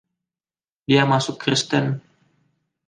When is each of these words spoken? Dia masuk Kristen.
Dia 0.89 1.03
masuk 1.11 1.35
Kristen. 1.43 1.85